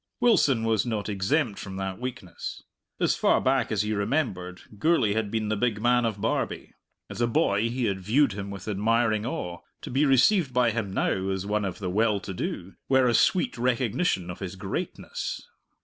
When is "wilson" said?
0.19-0.63